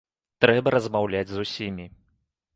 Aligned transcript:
Трэба 0.45 0.73
размаўляць 0.75 1.31
з 1.33 1.37
усімі. 1.45 1.89